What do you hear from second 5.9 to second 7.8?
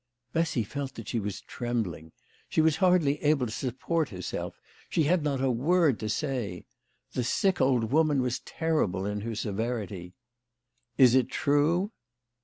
to say. The sick